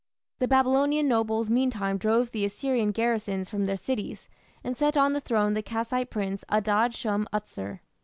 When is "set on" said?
4.75-5.13